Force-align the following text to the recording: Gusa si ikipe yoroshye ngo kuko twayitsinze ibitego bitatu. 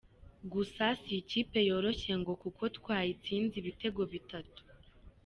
Gusa 0.53 0.85
si 1.01 1.11
ikipe 1.21 1.59
yoroshye 1.69 2.13
ngo 2.21 2.33
kuko 2.41 2.63
twayitsinze 2.77 3.55
ibitego 3.61 4.01
bitatu. 4.13 4.61